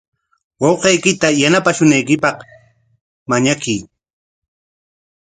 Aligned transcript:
Wawqiykita 0.61 1.27
yanapashunaykipaq 1.41 2.37
mañakuy. 3.29 3.77